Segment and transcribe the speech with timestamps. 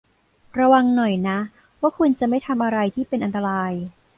[0.59, 1.37] ระวังหน่อยนะ
[1.81, 3.71] ว่าคุณจะไม่ทำอะไรที่เป็นอันตราย